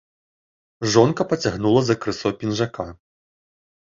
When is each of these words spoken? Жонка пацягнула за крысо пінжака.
Жонка 0.95 1.27
пацягнула 1.33 1.83
за 1.89 1.95
крысо 2.05 2.31
пінжака. 2.39 2.87